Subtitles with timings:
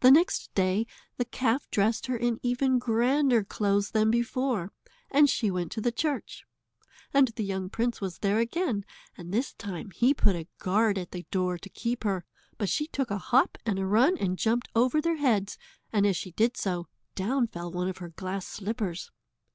[0.00, 0.86] The next day
[1.18, 4.72] the calf dressed her in even grander clothes than before,
[5.10, 6.46] and she went to the church.
[7.12, 11.10] And the young prince was there again, and this time he put a guard at
[11.10, 12.24] the door to keep her,
[12.56, 15.58] but she took a hop and a run and jumped over their heads,
[15.92, 19.10] and as she did so, down fell one of her glass slippers.